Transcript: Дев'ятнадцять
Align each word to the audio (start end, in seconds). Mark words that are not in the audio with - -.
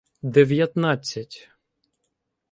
Дев'ятнадцять 0.33 1.37